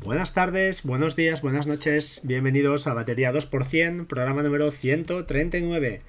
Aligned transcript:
Buenas 0.00 0.34
tardes, 0.34 0.82
buenos 0.82 1.14
días, 1.14 1.40
buenas 1.40 1.68
noches, 1.68 2.20
bienvenidos 2.24 2.88
a 2.88 2.94
Batería 2.94 3.32
2%, 3.32 4.06
programa 4.06 4.42
número 4.42 4.70
139. 4.72 6.02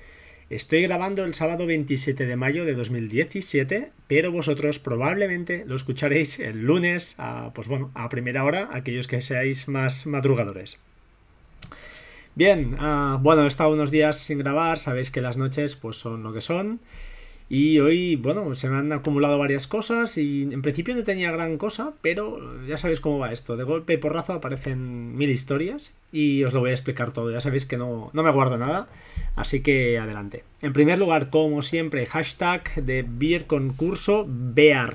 Estoy 0.50 0.82
grabando 0.82 1.24
el 1.24 1.36
sábado 1.36 1.68
27 1.68 2.26
de 2.26 2.36
mayo 2.36 2.66
de 2.66 2.74
2017, 2.74 3.92
pero 4.08 4.32
vosotros 4.32 4.80
probablemente 4.80 5.66
lo 5.68 5.76
escucharéis 5.76 6.40
el 6.40 6.64
lunes 6.64 7.14
a, 7.20 7.52
pues 7.54 7.68
bueno, 7.68 7.92
a 7.94 8.10
primera 8.10 8.44
hora, 8.44 8.70
aquellos 8.74 9.08
que 9.08 9.22
seáis 9.22 9.68
más 9.68 10.08
madrugadores. 10.08 10.80
Bien, 12.34 12.74
uh, 12.74 13.20
bueno, 13.20 13.44
he 13.44 13.48
estado 13.48 13.72
unos 13.72 13.92
días 13.92 14.18
sin 14.18 14.40
grabar, 14.40 14.80
sabéis 14.80 15.12
que 15.12 15.22
las 15.22 15.38
noches 15.38 15.76
pues 15.76 15.98
son 15.98 16.24
lo 16.24 16.34
que 16.34 16.42
son. 16.42 16.80
Y 17.48 17.80
hoy, 17.80 18.16
bueno, 18.16 18.56
se 18.56 18.70
me 18.70 18.78
han 18.78 18.92
acumulado 18.92 19.38
varias 19.38 19.68
cosas 19.68 20.18
y 20.18 20.44
en 20.44 20.64
principio 20.64 20.96
no 20.96 21.04
tenía 21.04 21.32
gran 21.32 21.58
cosa, 21.60 21.94
pero 22.02 22.66
ya 22.66 22.78
sabéis 22.78 23.00
cómo 23.00 23.20
va 23.20 23.32
esto. 23.32 23.56
De 23.56 23.64
golpe 23.64 23.94
y 23.94 23.98
porrazo 23.98 24.34
aparecen 24.34 25.16
mil 25.16 25.30
historias 25.30 25.96
y 26.12 26.44
os 26.44 26.54
lo 26.54 26.62
voy 26.62 26.72
a 26.72 26.74
explicar 26.74 27.12
todo. 27.12 27.30
Ya 27.30 27.42
sabéis 27.42 27.68
que 27.68 27.78
no, 27.78 28.10
no 28.14 28.24
me 28.24 28.32
guardo 28.32 28.58
nada, 28.58 28.88
así 29.36 29.62
que 29.62 30.00
adelante. 30.00 30.44
En 30.64 30.74
primer 30.74 30.98
lugar, 30.98 31.30
como 31.30 31.62
siempre, 31.62 32.08
hashtag 32.08 32.84
de 32.84 33.06
Beer 33.08 33.46
Concurso, 33.46 34.28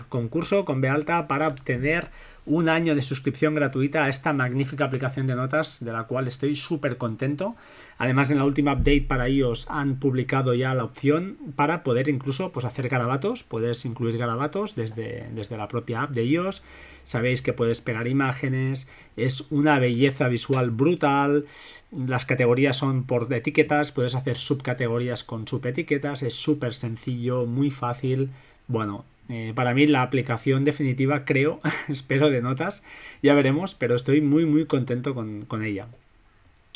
Concurso 0.08 0.64
con 0.64 0.80
B 0.80 0.88
alta 0.88 1.28
para 1.28 1.46
obtener 1.46 2.08
un 2.46 2.68
año 2.68 2.94
de 2.94 3.02
suscripción 3.02 3.54
gratuita 3.54 4.04
a 4.04 4.08
esta 4.08 4.32
magnífica 4.32 4.84
aplicación 4.84 5.26
de 5.26 5.34
notas 5.34 5.84
de 5.84 5.92
la 5.92 6.04
cual 6.04 6.26
estoy 6.26 6.56
súper 6.56 6.96
contento. 6.96 7.54
Además, 7.98 8.30
en 8.30 8.38
la 8.38 8.44
última 8.44 8.72
update 8.72 9.02
para 9.02 9.28
iOS 9.28 9.66
han 9.68 9.96
publicado 9.96 10.54
ya 10.54 10.74
la 10.74 10.84
opción 10.84 11.36
para 11.54 11.82
poder 11.82 12.08
incluso 12.08 12.50
pues, 12.50 12.64
hacer 12.64 12.88
garabatos. 12.88 13.44
Puedes 13.44 13.84
incluir 13.84 14.16
garabatos 14.16 14.74
desde, 14.74 15.28
desde 15.32 15.56
la 15.56 15.68
propia 15.68 16.02
app 16.02 16.10
de 16.10 16.24
iOS. 16.24 16.62
Sabéis 17.04 17.42
que 17.42 17.52
puedes 17.52 17.80
pegar 17.80 18.08
imágenes. 18.08 18.88
Es 19.16 19.46
una 19.50 19.78
belleza 19.78 20.28
visual 20.28 20.70
brutal. 20.70 21.44
Las 21.92 22.24
categorías 22.24 22.76
son 22.76 23.04
por 23.04 23.32
etiquetas. 23.32 23.92
Puedes 23.92 24.14
hacer 24.14 24.38
subcategorías 24.38 25.24
con 25.24 25.46
subetiquetas. 25.46 26.22
Es 26.22 26.34
súper 26.34 26.74
sencillo, 26.74 27.46
muy 27.46 27.70
fácil. 27.70 28.30
Bueno, 28.66 29.04
eh, 29.30 29.52
para 29.54 29.74
mí 29.74 29.86
la 29.86 30.02
aplicación 30.02 30.64
definitiva, 30.64 31.24
creo, 31.24 31.60
espero 31.88 32.30
de 32.30 32.42
notas, 32.42 32.82
ya 33.22 33.34
veremos, 33.34 33.74
pero 33.74 33.96
estoy 33.96 34.20
muy 34.20 34.44
muy 34.44 34.66
contento 34.66 35.14
con, 35.14 35.42
con 35.42 35.64
ella. 35.64 35.86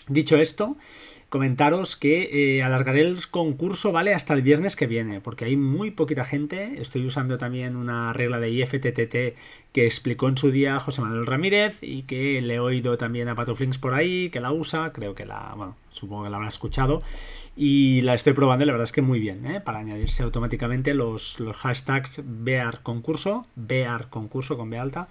Dicho 0.08 0.36
esto, 0.36 0.76
comentaros 1.34 1.96
que 1.96 2.58
eh, 2.58 2.62
alargaré 2.62 3.00
el 3.00 3.18
concurso, 3.28 3.90
¿vale? 3.90 4.14
Hasta 4.14 4.34
el 4.34 4.42
viernes 4.42 4.76
que 4.76 4.86
viene, 4.86 5.20
porque 5.20 5.46
hay 5.46 5.56
muy 5.56 5.90
poquita 5.90 6.24
gente. 6.24 6.80
Estoy 6.80 7.04
usando 7.06 7.38
también 7.38 7.74
una 7.74 8.12
regla 8.12 8.38
de 8.38 8.50
IFTTT 8.50 9.36
que 9.72 9.84
explicó 9.84 10.28
en 10.28 10.38
su 10.38 10.52
día 10.52 10.78
José 10.78 11.00
Manuel 11.00 11.26
Ramírez 11.26 11.78
y 11.82 12.02
que 12.02 12.40
le 12.40 12.54
he 12.54 12.60
oído 12.60 12.96
también 12.98 13.28
a 13.28 13.34
Patoflinks 13.34 13.78
por 13.78 13.94
ahí, 13.94 14.30
que 14.30 14.40
la 14.40 14.52
usa, 14.52 14.92
creo 14.92 15.16
que 15.16 15.26
la, 15.26 15.54
bueno, 15.56 15.76
supongo 15.90 16.22
que 16.22 16.30
la 16.30 16.36
habrá 16.36 16.48
escuchado. 16.48 17.02
Y 17.56 18.00
la 18.00 18.14
estoy 18.14 18.32
probando 18.32 18.64
y 18.64 18.66
la 18.66 18.72
verdad 18.72 18.84
es 18.84 18.92
que 18.92 19.02
muy 19.02 19.20
bien, 19.20 19.46
¿eh? 19.46 19.60
Para 19.60 19.78
añadirse 19.78 20.24
automáticamente 20.24 20.92
los, 20.92 21.38
los 21.38 21.56
hashtags 21.56 22.22
Bear 22.24 22.82
concurso, 22.82 23.46
concurso 24.10 24.56
con 24.56 24.70
B 24.70 24.78
alta 24.78 25.08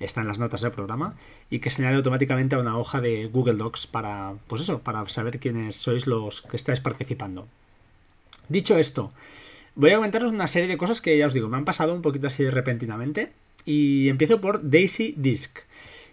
está 0.00 0.20
en 0.20 0.28
las 0.28 0.38
notas 0.38 0.62
del 0.62 0.72
programa 0.72 1.14
y 1.50 1.60
que 1.60 1.70
se 1.70 1.82
añade 1.82 1.96
automáticamente 1.96 2.56
a 2.56 2.58
una 2.58 2.76
hoja 2.76 3.00
de 3.00 3.26
Google 3.26 3.54
Docs 3.54 3.86
para, 3.86 4.34
pues 4.48 4.62
eso, 4.62 4.80
para 4.80 5.08
saber 5.08 5.38
quiénes 5.38 5.76
sois 5.76 6.06
los 6.06 6.42
que 6.42 6.56
estáis 6.56 6.80
participando. 6.80 7.46
Dicho 8.48 8.76
esto, 8.76 9.12
voy 9.74 9.90
a 9.90 9.96
comentaros 9.96 10.32
una 10.32 10.48
serie 10.48 10.68
de 10.68 10.76
cosas 10.76 11.00
que 11.00 11.16
ya 11.16 11.26
os 11.26 11.32
digo, 11.32 11.48
me 11.48 11.56
han 11.56 11.64
pasado 11.64 11.94
un 11.94 12.02
poquito 12.02 12.26
así 12.26 12.48
repentinamente 12.50 13.32
y 13.64 14.08
empiezo 14.08 14.40
por 14.40 14.68
Daisy 14.68 15.14
Disk. 15.16 15.60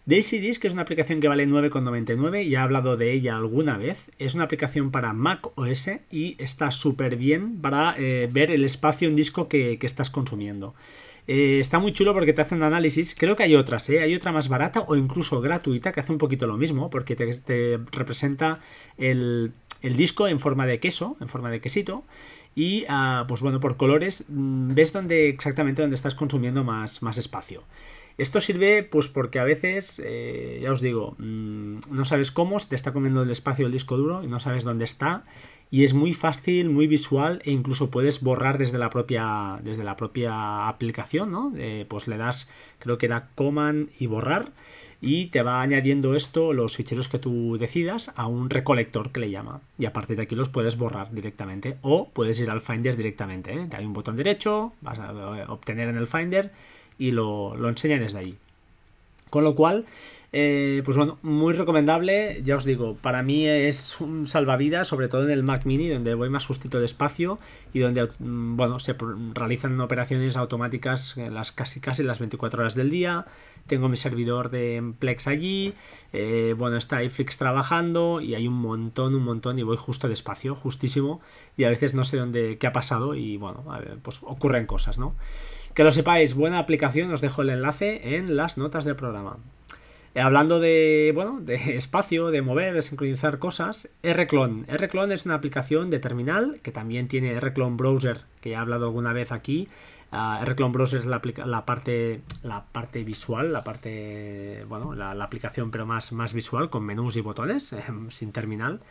Daisy 0.05 0.39
Disk 0.39 0.65
es 0.65 0.73
una 0.73 0.81
aplicación 0.81 1.19
que 1.19 1.27
vale 1.27 1.47
9,99, 1.47 2.49
ya 2.49 2.59
he 2.59 2.61
hablado 2.63 2.97
de 2.97 3.13
ella 3.13 3.35
alguna 3.35 3.77
vez. 3.77 4.09
Es 4.17 4.33
una 4.33 4.45
aplicación 4.45 4.89
para 4.89 5.13
Mac 5.13 5.51
OS 5.55 5.91
y 6.09 6.35
está 6.39 6.71
súper 6.71 7.17
bien 7.17 7.61
para 7.61 7.95
eh, 7.99 8.27
ver 8.31 8.49
el 8.49 8.65
espacio 8.65 9.07
en 9.07 9.15
disco 9.15 9.47
que, 9.47 9.77
estás 9.79 10.09
consumiendo. 10.09 10.73
Eh, 11.27 11.59
está 11.59 11.77
muy 11.77 11.93
chulo 11.93 12.15
porque 12.15 12.33
te 12.33 12.41
hace 12.41 12.55
un 12.55 12.63
análisis. 12.63 13.13
Creo 13.13 13.35
que 13.35 13.43
hay 13.43 13.53
otras, 13.53 13.87
¿eh? 13.91 14.01
Hay 14.01 14.15
otra 14.15 14.31
más 14.31 14.49
barata 14.49 14.83
o 14.87 14.95
incluso 14.95 15.39
gratuita 15.39 15.91
que 15.91 15.99
hace 15.99 16.11
un 16.11 16.17
poquito 16.17 16.47
lo 16.47 16.57
mismo 16.57 16.89
porque 16.89 17.15
te, 17.15 17.77
representa 17.91 18.59
el, 18.97 19.53
disco 19.83 20.27
en 20.27 20.39
forma 20.39 20.65
de 20.65 20.79
queso, 20.79 21.15
en 21.21 21.29
forma 21.29 21.51
de 21.51 21.61
quesito. 21.61 22.03
Y, 22.55 22.85
ah, 22.89 23.25
pues 23.27 23.41
bueno, 23.41 23.59
por 23.59 23.77
colores 23.77 24.25
mm, 24.27 24.73
ves 24.73 24.93
donde, 24.93 25.29
exactamente 25.29 25.81
donde 25.81 25.95
estás 25.95 26.15
consumiendo 26.15 26.63
más, 26.63 27.01
más 27.01 27.17
espacio. 27.17 27.63
Esto 28.17 28.41
sirve 28.41 28.83
pues 28.83 29.07
porque 29.07 29.39
a 29.39 29.43
veces, 29.43 30.01
eh, 30.03 30.59
ya 30.61 30.71
os 30.71 30.81
digo, 30.81 31.15
mm, 31.17 31.77
no 31.89 32.05
sabes 32.05 32.31
cómo, 32.31 32.57
te 32.59 32.75
está 32.75 32.93
comiendo 32.93 33.23
el 33.23 33.31
espacio 33.31 33.65
del 33.65 33.71
disco 33.71 33.97
duro 33.97 34.23
y 34.23 34.27
no 34.27 34.39
sabes 34.39 34.63
dónde 34.63 34.85
está 34.85 35.23
y 35.71 35.85
es 35.85 35.93
muy 35.93 36.13
fácil, 36.13 36.69
muy 36.69 36.87
visual 36.87 37.41
e 37.45 37.51
incluso 37.51 37.89
puedes 37.89 38.21
borrar 38.21 38.57
desde 38.57 38.77
la 38.77 38.89
propia, 38.89 39.59
desde 39.63 39.85
la 39.85 39.95
propia 39.95 40.67
aplicación, 40.67 41.31
¿no? 41.31 41.53
pues 41.87 42.07
le 42.07 42.17
das, 42.17 42.49
creo 42.79 42.97
que 42.97 43.05
era 43.05 43.29
command 43.35 43.89
y 43.97 44.07
borrar 44.07 44.51
y 45.01 45.25
te 45.27 45.41
va 45.41 45.61
añadiendo 45.61 46.15
esto, 46.15 46.53
los 46.53 46.77
ficheros 46.77 47.09
que 47.09 47.17
tú 47.17 47.57
decidas, 47.57 48.11
a 48.15 48.27
un 48.27 48.51
recolector 48.51 49.11
que 49.11 49.19
le 49.19 49.31
llama. 49.31 49.61
Y 49.79 49.85
a 49.85 49.93
partir 49.93 50.15
de 50.15 50.23
aquí 50.23 50.35
los 50.35 50.49
puedes 50.49 50.77
borrar 50.77 51.11
directamente 51.11 51.77
o 51.81 52.07
puedes 52.09 52.39
ir 52.39 52.51
al 52.51 52.61
Finder 52.61 52.95
directamente. 52.95 53.51
¿eh? 53.53 53.67
Hay 53.73 53.85
un 53.85 53.93
botón 53.93 54.15
derecho, 54.15 54.73
vas 54.81 54.99
a 54.99 55.11
obtener 55.51 55.89
en 55.89 55.97
el 55.97 56.05
Finder 56.05 56.51
y 56.99 57.11
lo, 57.11 57.55
lo 57.55 57.67
enseña 57.67 57.97
desde 57.97 58.19
ahí. 58.19 58.37
Con 59.31 59.43
lo 59.43 59.55
cual, 59.55 59.85
eh, 60.33 60.81
pues 60.85 60.95
bueno, 60.95 61.17
muy 61.23 61.53
recomendable, 61.53 62.41
ya 62.41 62.55
os 62.55 62.63
digo, 62.63 62.95
para 62.95 63.21
mí 63.21 63.45
es 63.45 63.99
un 63.99 64.27
salvavidas, 64.27 64.87
sobre 64.87 65.09
todo 65.09 65.23
en 65.23 65.31
el 65.31 65.43
Mac 65.43 65.65
Mini, 65.65 65.89
donde 65.89 66.13
voy 66.13 66.29
más 66.29 66.45
justito 66.45 66.79
de 66.79 66.85
espacio 66.85 67.37
y 67.73 67.79
donde, 67.79 68.07
mm, 68.19 68.55
bueno, 68.55 68.79
se 68.79 68.95
realizan 69.33 69.79
operaciones 69.81 70.37
automáticas 70.37 71.17
las 71.17 71.51
casi 71.51 71.81
casi 71.81 72.03
las 72.03 72.19
24 72.19 72.61
horas 72.61 72.75
del 72.75 72.89
día. 72.89 73.25
Tengo 73.67 73.89
mi 73.89 73.97
servidor 73.97 74.51
de 74.51 74.93
Plex 74.99 75.27
allí, 75.27 75.73
eh, 76.13 76.55
bueno, 76.57 76.77
está 76.77 77.03
iFlix 77.03 77.37
trabajando 77.37 78.21
y 78.21 78.33
hay 78.33 78.47
un 78.47 78.53
montón, 78.53 79.15
un 79.15 79.23
montón 79.23 79.59
y 79.59 79.63
voy 79.63 79.75
justo 79.75 80.07
despacio, 80.07 80.55
justísimo, 80.55 81.19
y 81.57 81.65
a 81.65 81.69
veces 81.69 81.93
no 81.93 82.05
sé 82.05 82.15
dónde, 82.15 82.57
qué 82.57 82.67
ha 82.67 82.73
pasado 82.73 83.15
y 83.15 83.35
bueno, 83.35 83.65
pues 84.01 84.21
ocurren 84.23 84.65
cosas, 84.65 84.97
¿no? 84.97 85.13
Que 85.73 85.83
lo 85.83 85.91
sepáis, 85.91 86.35
buena 86.35 86.59
aplicación, 86.59 87.11
os 87.11 87.21
dejo 87.21 87.41
el 87.41 87.49
enlace 87.49 88.15
en 88.15 88.37
las 88.37 88.57
notas 88.57 88.85
del 88.85 88.95
programa. 88.95 89.37
Eh, 90.13 90.19
hablando 90.19 90.59
de, 90.59 91.11
bueno, 91.15 91.39
de 91.41 91.55
espacio, 91.77 92.31
de 92.31 92.41
mover, 92.41 92.73
de 92.73 92.81
sincronizar 92.81 93.39
cosas, 93.39 93.89
Rclone. 94.03 94.65
Rclone 94.67 95.13
es 95.13 95.25
una 95.25 95.35
aplicación 95.35 95.89
de 95.89 95.99
terminal 95.99 96.59
que 96.61 96.71
también 96.71 97.07
tiene 97.07 97.39
Rclone 97.39 97.77
Browser, 97.77 98.21
que 98.41 98.51
he 98.51 98.55
hablado 98.55 98.85
alguna 98.85 99.13
vez 99.13 99.31
aquí. 99.31 99.67
Uh, 100.11 100.43
Browser 100.71 100.99
es 100.99 101.05
la, 101.05 101.21
parte, 101.65 102.21
la 102.43 102.65
parte 102.65 103.03
visual, 103.05 103.53
la 103.53 103.63
parte, 103.63 104.65
bueno, 104.67 104.93
la, 104.93 105.11
aplicación 105.11 105.71
pero 105.71 105.85
más, 105.85 106.11
más 106.11 106.33
visual, 106.33 106.69
con 106.69 106.83
menús 106.83 107.15
y 107.15 107.21
botones, 107.21 107.71
eh, 107.73 107.81
sin 108.09 108.33
terminal. 108.33 108.81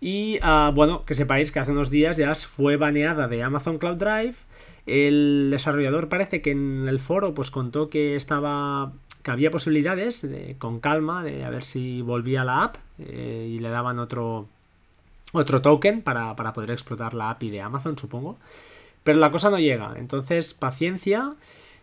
Y 0.00 0.38
uh, 0.42 0.72
bueno, 0.72 1.04
que 1.04 1.14
sepáis 1.14 1.52
que 1.52 1.60
hace 1.60 1.72
unos 1.72 1.90
días 1.90 2.16
ya 2.16 2.34
fue 2.34 2.76
baneada 2.76 3.28
de 3.28 3.42
Amazon 3.42 3.76
Cloud 3.76 3.96
Drive. 3.96 4.36
El 4.86 5.48
desarrollador 5.50 6.08
parece 6.08 6.42
que 6.42 6.50
en 6.50 6.86
el 6.88 6.98
foro 6.98 7.34
pues 7.34 7.50
contó 7.50 7.88
que 7.88 8.16
estaba 8.16 8.92
que 9.24 9.30
había 9.30 9.50
posibilidades 9.50 10.20
de, 10.22 10.54
con 10.58 10.80
calma 10.80 11.24
de 11.24 11.44
a 11.44 11.50
ver 11.50 11.64
si 11.64 12.02
volvía 12.02 12.44
la 12.44 12.62
app 12.62 12.76
eh, 12.98 13.48
y 13.50 13.58
le 13.58 13.70
daban 13.70 13.98
otro, 13.98 14.46
otro 15.32 15.62
token 15.62 16.02
para, 16.02 16.36
poder 16.36 16.70
explotar 16.70 17.14
la 17.14 17.30
API 17.30 17.50
de 17.50 17.62
Amazon, 17.62 17.98
supongo. 17.98 18.36
Pero 19.02 19.18
la 19.18 19.32
cosa 19.32 19.48
no 19.50 19.58
llega. 19.58 19.94
Entonces, 19.96 20.52
paciencia. 20.54 21.32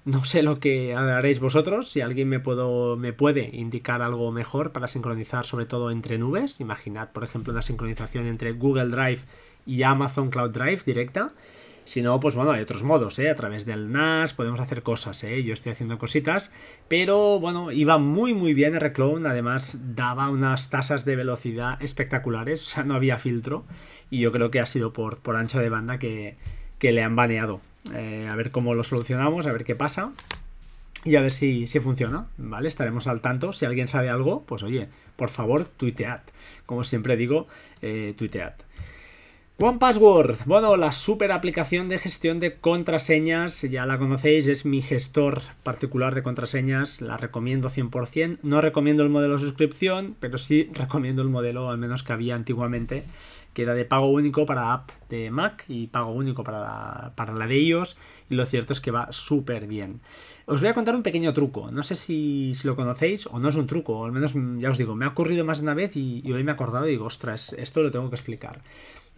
No 0.06 0.24
sé 0.24 0.44
lo 0.44 0.60
que 0.60 0.96
haréis 0.96 1.40
vosotros. 1.40 1.90
Si 1.90 2.02
alguien 2.02 2.30
me, 2.30 2.40
puedo, 2.40 2.96
me 2.96 3.12
puede 3.12 3.50
indicar 3.56 4.02
algo 4.02 4.32
mejor 4.32 4.72
para 4.72 4.88
sincronizar, 4.88 5.46
sobre 5.46 5.66
todo 5.66 5.92
entre 5.92 6.20
nubes. 6.20 6.60
Imaginad, 6.60 7.10
por 7.10 7.24
ejemplo, 7.24 7.54
una 7.54 7.62
sincronización 7.64 8.28
entre 8.28 8.54
Google 8.54 8.90
Drive 8.90 9.22
y 9.66 9.84
Amazon 9.84 10.30
Cloud 10.30 10.52
Drive 10.52 10.82
directa. 10.86 11.32
Si 11.84 12.02
no, 12.02 12.20
pues 12.20 12.36
bueno, 12.36 12.52
hay 12.52 12.62
otros 12.62 12.84
modos, 12.84 13.18
¿eh? 13.20 13.30
A 13.30 13.36
través 13.36 13.66
del 13.66 13.92
NAS 13.92 14.34
podemos 14.34 14.60
hacer 14.60 14.84
cosas, 14.84 15.24
¿eh? 15.24 15.44
Yo 15.44 15.54
estoy 15.54 15.72
haciendo 15.72 15.98
cositas, 15.98 16.54
pero 16.88 17.40
bueno, 17.40 17.72
iba 17.72 17.98
muy 17.98 18.34
muy 18.34 18.54
bien 18.54 18.76
R-Clone, 18.76 19.28
además 19.28 19.78
daba 19.96 20.30
unas 20.30 20.70
tasas 20.70 21.06
de 21.06 21.16
velocidad 21.16 21.82
espectaculares, 21.82 22.62
o 22.62 22.70
sea, 22.70 22.84
no 22.84 22.96
había 22.96 23.18
filtro, 23.18 23.66
y 24.10 24.20
yo 24.20 24.32
creo 24.32 24.52
que 24.52 24.60
ha 24.60 24.66
sido 24.66 24.94
por, 24.94 25.18
por 25.20 25.36
ancho 25.36 25.60
de 25.60 25.70
banda 25.70 25.98
que, 25.98 26.38
le 26.82 27.04
han 27.04 27.16
baneado. 27.16 27.62
Eh, 27.96 28.28
a 28.30 28.36
ver 28.36 28.52
cómo 28.52 28.76
lo 28.76 28.84
solucionamos, 28.84 29.48
a 29.48 29.52
ver 29.52 29.64
qué 29.64 29.76
pasa. 29.76 30.12
Y 31.04 31.16
a 31.16 31.22
ver 31.22 31.32
si, 31.32 31.66
si, 31.66 31.80
funciona, 31.80 32.28
¿vale? 32.38 32.68
Estaremos 32.68 33.08
al 33.08 33.22
tanto. 33.22 33.54
Si 33.54 33.66
alguien 33.66 33.88
sabe 33.88 34.10
algo, 34.10 34.44
pues 34.46 34.62
oye, 34.62 34.88
por 35.16 35.30
favor, 35.30 35.68
tuitead. 35.68 36.22
Como 36.68 36.84
siempre 36.84 37.18
digo, 37.18 37.48
eh, 37.82 38.14
tuitead. 38.16 38.54
One 39.64 39.78
Password, 39.78 40.40
bueno, 40.48 40.76
la 40.76 40.92
super 40.92 41.32
aplicación 41.32 41.88
de 41.88 42.00
gestión 42.00 42.40
de 42.40 42.56
contraseñas, 42.56 43.62
ya 43.62 43.86
la 43.86 44.00
conocéis, 44.00 44.48
es 44.48 44.66
mi 44.66 44.82
gestor 44.82 45.40
particular 45.62 46.16
de 46.16 46.24
contraseñas, 46.24 47.00
la 47.00 47.16
recomiendo 47.16 47.70
100%, 47.70 48.40
no 48.42 48.60
recomiendo 48.60 49.04
el 49.04 49.10
modelo 49.10 49.38
suscripción, 49.38 50.16
pero 50.20 50.40
sí 50.40 50.68
recomiendo 50.74 51.22
el 51.22 51.30
modelo 51.30 51.70
al 51.70 51.78
menos 51.78 52.02
que 52.02 52.12
había 52.12 52.34
antiguamente, 52.34 53.04
que 53.54 53.62
era 53.62 53.76
de 53.76 53.86
pago 53.86 54.10
único 54.10 54.48
para 54.48 54.74
app 54.74 54.90
de 55.10 55.30
Mac 55.30 55.64
y 55.68 55.86
pago 55.86 56.12
único 56.12 56.44
para 56.44 56.60
la, 56.60 57.14
para 57.16 57.36
la 57.36 57.46
de 57.46 57.60
iOS, 57.60 57.98
y 58.32 58.36
lo 58.36 58.48
cierto 58.48 58.74
es 58.74 58.82
que 58.82 58.90
va 58.90 59.14
súper 59.14 59.68
bien. 59.68 60.02
Os 60.48 60.62
voy 60.62 60.72
a 60.72 60.74
contar 60.74 60.96
un 60.96 61.04
pequeño 61.04 61.34
truco, 61.36 61.70
no 61.70 61.84
sé 61.84 61.94
si, 61.94 62.54
lo 62.64 62.76
conocéis 62.76 63.28
o 63.28 63.38
no 63.38 63.50
es 63.50 63.56
un 63.56 63.68
truco, 63.68 64.00
o 64.00 64.06
al 64.06 64.12
menos 64.12 64.34
ya 64.58 64.72
os 64.72 64.80
digo, 64.80 64.96
me 64.96 65.06
ha 65.06 65.10
ocurrido 65.10 65.46
más 65.46 65.60
de 65.60 65.66
una 65.66 65.76
vez 65.76 65.96
y, 65.96 66.24
y 66.26 66.34
hoy 66.34 66.44
me 66.44 66.50
he 66.50 66.56
acordado 66.56 66.88
y 66.88 66.92
digo, 66.92 67.06
ostras, 67.06 67.54
esto 67.54 67.84
lo 67.84 67.92
tengo 67.92 68.10
que 68.10 68.16
explicar. 68.16 68.64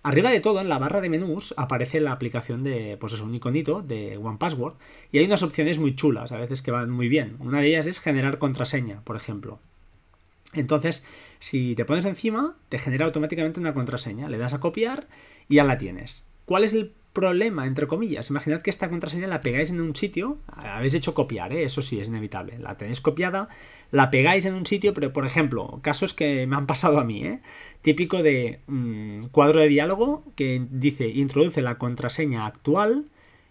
Arriba 0.04 0.32
de 0.32 0.42
todo, 0.42 0.60
en 0.60 0.68
la 0.68 0.80
barra 0.80 1.00
de 1.00 1.10
menús, 1.10 1.54
aparece 1.56 2.02
la 2.02 2.12
aplicación 2.12 2.64
de, 2.64 2.98
pues 3.00 3.14
eso, 3.14 3.24
un 3.24 3.36
iconito 3.36 3.82
de 3.82 4.18
One 4.18 4.38
Password. 4.38 4.76
Y 5.14 5.20
hay 5.20 5.26
unas 5.26 5.44
opciones 5.44 5.80
muy 5.80 5.96
chulas, 5.96 6.34
a 6.34 6.38
veces 6.38 6.62
que 6.62 6.72
van 6.72 6.90
muy 6.90 7.08
bien. 7.08 7.38
Una 7.40 7.62
de 7.62 7.68
ellas 7.68 7.88
es 7.88 8.02
generar 8.02 8.38
contraseña, 8.38 9.02
por 9.06 9.16
ejemplo. 9.16 9.60
Entonces, 10.54 11.06
si 11.40 11.74
te 11.76 11.86
pones 11.86 12.04
encima, 12.04 12.56
te 12.68 12.80
genera 12.80 13.06
automáticamente 13.06 13.62
una 13.62 13.74
contraseña. 13.74 14.28
Le 14.28 14.38
das 14.38 14.54
a 14.54 14.60
copiar 14.60 15.08
y 15.48 15.56
ya 15.56 15.64
la 15.64 15.78
tienes. 15.78 16.26
¿Cuál 16.46 16.66
es 16.66 16.74
el 16.74 16.92
problema, 17.14 17.68
entre 17.68 17.88
comillas. 17.88 18.30
Imaginad 18.30 18.62
que 18.62 18.70
esta 18.70 18.90
contraseña 18.90 19.28
la 19.28 19.42
pegáis 19.42 19.70
en 19.70 19.80
un 19.80 19.96
sitio, 19.96 20.40
habéis 20.48 20.96
hecho 20.96 21.14
copiar, 21.14 21.54
¿eh? 21.54 21.64
eso 21.64 21.82
sí, 21.82 22.00
es 22.00 22.08
inevitable. 22.08 22.58
La 22.60 22.76
tenéis 22.76 23.02
copiada, 23.02 23.48
la 23.92 24.10
pegáis 24.10 24.46
en 24.46 24.56
un 24.56 24.66
sitio, 24.66 24.94
pero 24.94 25.14
por 25.14 25.26
ejemplo, 25.26 25.80
casos 25.84 26.14
que 26.14 26.48
me 26.48 26.56
han 26.56 26.66
pasado 26.66 27.00
a 27.00 27.04
mí, 27.04 27.24
¿eh? 27.24 27.40
típico 27.82 28.24
de 28.24 28.60
mm, 28.68 29.28
cuadro 29.32 29.62
de 29.62 29.68
diálogo 29.68 30.24
que 30.36 30.66
dice 30.72 31.08
introduce 31.08 31.62
la 31.62 31.78
contraseña 31.78 32.46
actual 32.48 33.06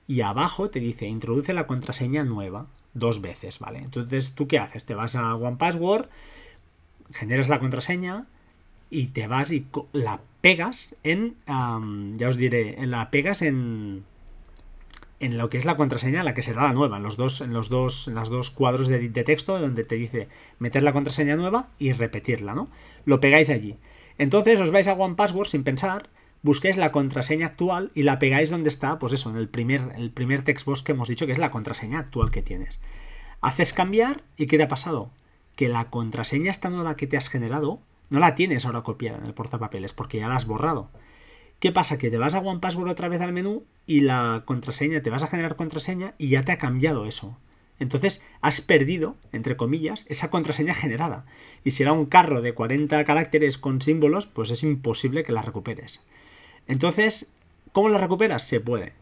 y 0.08 0.22
abajo 0.22 0.68
te 0.68 0.80
dice 0.80 1.06
introduce 1.06 1.54
la 1.54 1.66
contraseña 1.66 2.24
nueva 2.24 2.66
dos 2.94 3.20
veces, 3.20 3.58
¿vale? 3.58 3.78
Entonces, 3.78 4.34
¿tú 4.34 4.48
qué 4.48 4.58
haces? 4.58 4.84
Te 4.84 4.94
vas 4.94 5.14
a 5.14 5.34
OnePassword, 5.36 6.08
generas 7.12 7.48
la 7.48 7.58
contraseña, 7.58 8.26
y 8.92 9.06
te 9.08 9.26
vas 9.26 9.50
y 9.50 9.66
la 9.92 10.20
pegas 10.42 10.94
en, 11.02 11.36
ya 11.46 12.28
os 12.28 12.36
diré, 12.36 12.76
la 12.86 13.10
pegas 13.10 13.40
en, 13.40 14.04
en 15.18 15.38
lo 15.38 15.48
que 15.48 15.56
es 15.56 15.64
la 15.64 15.78
contraseña, 15.78 16.22
la 16.22 16.34
que 16.34 16.42
será 16.42 16.64
la 16.64 16.74
nueva, 16.74 16.98
en 16.98 17.02
los 17.02 17.16
dos, 17.16 17.40
en 17.40 17.54
los 17.54 17.70
dos, 17.70 18.06
en 18.06 18.14
los 18.16 18.28
dos 18.28 18.50
cuadros 18.50 18.88
de, 18.88 19.08
texto 19.24 19.58
donde 19.58 19.84
te 19.84 19.94
dice 19.94 20.28
meter 20.58 20.82
la 20.82 20.92
contraseña 20.92 21.36
nueva 21.36 21.70
y 21.78 21.92
repetirla, 21.92 22.54
¿no? 22.54 22.68
Lo 23.06 23.18
pegáis 23.18 23.48
allí. 23.48 23.78
Entonces 24.18 24.60
os 24.60 24.70
vais 24.70 24.88
a 24.88 24.92
OnePassword 24.92 25.46
sin 25.46 25.64
pensar, 25.64 26.10
busquéis 26.42 26.76
la 26.76 26.92
contraseña 26.92 27.46
actual 27.46 27.92
y 27.94 28.02
la 28.02 28.18
pegáis 28.18 28.50
donde 28.50 28.68
está, 28.68 28.98
pues 28.98 29.14
eso, 29.14 29.30
en 29.30 29.36
el 29.36 29.48
primer, 29.48 29.92
el 29.96 30.10
primer 30.10 30.42
textbox 30.42 30.82
que 30.82 30.92
hemos 30.92 31.08
dicho 31.08 31.24
que 31.24 31.32
es 31.32 31.38
la 31.38 31.50
contraseña 31.50 31.98
actual 31.98 32.30
que 32.30 32.42
tienes. 32.42 32.80
Haces 33.40 33.72
cambiar 33.72 34.22
y 34.36 34.46
¿qué 34.48 34.58
te 34.58 34.64
ha 34.64 34.68
pasado? 34.68 35.10
Que 35.56 35.70
la 35.70 35.88
contraseña 35.88 36.50
esta 36.50 36.68
nueva 36.68 36.96
que 36.96 37.06
te 37.06 37.16
has 37.16 37.30
generado 37.30 37.80
no 38.12 38.20
la 38.20 38.34
tienes 38.34 38.66
ahora 38.66 38.82
copiada 38.82 39.16
en 39.16 39.24
el 39.24 39.32
portapapeles 39.32 39.94
porque 39.94 40.18
ya 40.18 40.28
la 40.28 40.36
has 40.36 40.44
borrado. 40.44 40.90
¿Qué 41.60 41.72
pasa? 41.72 41.96
Que 41.96 42.10
te 42.10 42.18
vas 42.18 42.34
a 42.34 42.40
OnePassword 42.40 42.90
otra 42.90 43.08
vez 43.08 43.22
al 43.22 43.32
menú 43.32 43.64
y 43.86 44.00
la 44.00 44.42
contraseña, 44.44 45.00
te 45.00 45.08
vas 45.08 45.22
a 45.22 45.28
generar 45.28 45.56
contraseña 45.56 46.14
y 46.18 46.28
ya 46.28 46.42
te 46.42 46.52
ha 46.52 46.58
cambiado 46.58 47.06
eso. 47.06 47.38
Entonces 47.78 48.22
has 48.42 48.60
perdido, 48.60 49.16
entre 49.32 49.56
comillas, 49.56 50.04
esa 50.10 50.28
contraseña 50.28 50.74
generada. 50.74 51.24
Y 51.64 51.70
si 51.70 51.84
era 51.84 51.94
un 51.94 52.04
carro 52.04 52.42
de 52.42 52.52
40 52.52 53.02
caracteres 53.06 53.56
con 53.56 53.80
símbolos, 53.80 54.26
pues 54.26 54.50
es 54.50 54.62
imposible 54.62 55.24
que 55.24 55.32
la 55.32 55.40
recuperes. 55.40 56.04
Entonces, 56.66 57.32
¿cómo 57.72 57.88
la 57.88 57.96
recuperas? 57.96 58.46
Se 58.46 58.60
puede. 58.60 58.92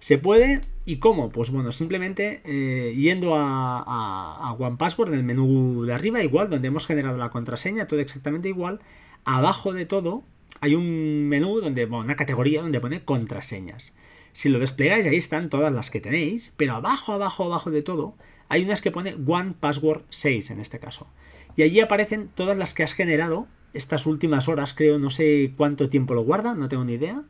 ¿Se 0.00 0.16
puede? 0.16 0.62
¿Y 0.86 0.96
cómo? 0.96 1.30
Pues 1.30 1.50
bueno, 1.50 1.72
simplemente 1.72 2.40
eh, 2.44 2.94
yendo 2.96 3.36
a, 3.36 3.82
a, 3.82 4.52
OnePassword 4.54 5.12
en 5.12 5.18
el 5.18 5.24
menú 5.24 5.84
de 5.84 5.92
arriba, 5.92 6.22
igual, 6.22 6.48
donde 6.48 6.68
hemos 6.68 6.86
generado 6.86 7.18
la 7.18 7.28
contraseña, 7.28 7.86
todo 7.86 8.00
exactamente 8.00 8.48
igual. 8.48 8.80
Abajo 9.26 9.74
de 9.74 9.84
todo 9.84 10.24
hay 10.62 10.74
un 10.74 11.28
menú 11.28 11.60
donde, 11.60 11.84
bueno, 11.84 12.06
una 12.06 12.16
categoría 12.16 12.62
donde 12.62 12.80
pone 12.80 13.04
contraseñas. 13.04 13.94
Si 14.32 14.48
lo 14.48 14.58
desplegáis, 14.58 15.04
ahí 15.04 15.16
están 15.16 15.50
todas 15.50 15.70
las 15.70 15.90
que 15.90 16.00
tenéis, 16.00 16.54
pero 16.56 16.74
abajo, 16.74 17.12
abajo, 17.12 17.44
abajo 17.44 17.70
de 17.70 17.82
todo, 17.82 18.14
hay 18.48 18.64
unas 18.64 18.80
que 18.80 18.90
pone 18.90 19.16
OnePassword 19.26 20.04
6 20.08 20.50
en 20.50 20.60
este 20.60 20.78
caso. 20.78 21.08
Y 21.56 21.62
allí 21.62 21.80
aparecen 21.80 22.30
todas 22.34 22.56
las 22.56 22.72
que 22.72 22.84
has 22.84 22.94
generado 22.94 23.48
estas 23.74 24.06
últimas 24.06 24.48
horas, 24.48 24.72
creo, 24.72 24.98
no 24.98 25.10
sé 25.10 25.52
cuánto 25.58 25.90
tiempo 25.90 26.14
lo 26.14 26.22
guarda, 26.22 26.54
no 26.54 26.70
tengo 26.70 26.84
ni 26.84 26.94
idea, 26.94 27.22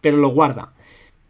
pero 0.00 0.16
lo 0.16 0.28
guarda 0.28 0.72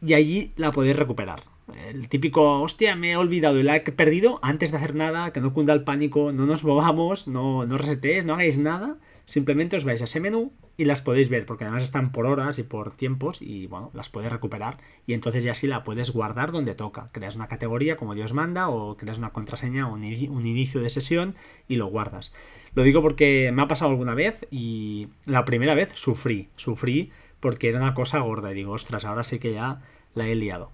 y 0.00 0.14
allí 0.14 0.52
la 0.56 0.72
podéis 0.72 0.96
recuperar. 0.96 1.42
El 1.88 2.08
típico, 2.08 2.62
hostia, 2.62 2.94
me 2.94 3.12
he 3.12 3.16
olvidado 3.16 3.58
y 3.58 3.64
la 3.64 3.76
he 3.76 3.80
perdido 3.80 4.38
antes 4.42 4.70
de 4.70 4.76
hacer 4.76 4.94
nada, 4.94 5.32
que 5.32 5.40
no 5.40 5.52
cunda 5.52 5.72
el 5.72 5.82
pánico, 5.82 6.32
no 6.32 6.46
nos 6.46 6.62
movamos, 6.62 7.26
no, 7.26 7.66
no 7.66 7.76
resetéis, 7.76 8.24
no 8.24 8.34
hagáis 8.34 8.58
nada. 8.58 8.98
Simplemente 9.24 9.74
os 9.74 9.84
vais 9.84 10.00
a 10.00 10.04
ese 10.04 10.20
menú 10.20 10.52
y 10.76 10.84
las 10.84 11.02
podéis 11.02 11.28
ver, 11.28 11.46
porque 11.46 11.64
además 11.64 11.82
están 11.82 12.12
por 12.12 12.26
horas 12.26 12.60
y 12.60 12.62
por 12.62 12.94
tiempos 12.94 13.42
y 13.42 13.66
bueno, 13.66 13.90
las 13.92 14.08
podéis 14.08 14.30
recuperar. 14.32 14.78
Y 15.04 15.14
entonces 15.14 15.42
ya 15.42 15.54
sí 15.54 15.66
la 15.66 15.82
puedes 15.82 16.12
guardar 16.12 16.52
donde 16.52 16.76
toca. 16.76 17.10
Creas 17.10 17.34
una 17.34 17.48
categoría 17.48 17.96
como 17.96 18.14
Dios 18.14 18.32
manda 18.32 18.68
o 18.68 18.96
creas 18.96 19.18
una 19.18 19.30
contraseña 19.30 19.88
o 19.88 19.94
un 19.94 20.04
inicio 20.04 20.80
de 20.80 20.90
sesión 20.90 21.34
y 21.66 21.74
lo 21.74 21.86
guardas. 21.88 22.32
Lo 22.76 22.84
digo 22.84 23.02
porque 23.02 23.50
me 23.52 23.62
ha 23.62 23.68
pasado 23.68 23.90
alguna 23.90 24.14
vez 24.14 24.46
y 24.52 25.08
la 25.24 25.44
primera 25.44 25.74
vez 25.74 25.92
sufrí, 25.94 26.48
sufrí 26.54 27.10
porque 27.46 27.68
era 27.68 27.78
una 27.78 27.94
cosa 27.94 28.18
gorda. 28.18 28.50
Y 28.50 28.56
digo, 28.56 28.72
ostras, 28.72 29.04
ahora 29.04 29.22
sí 29.22 29.38
que 29.38 29.52
ya 29.52 29.80
la 30.16 30.26
he 30.26 30.34
liado. 30.34 30.72